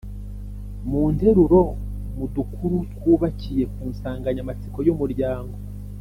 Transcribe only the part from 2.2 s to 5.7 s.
dukuru twubakiye ku nsanganyamatsiko y’umuryango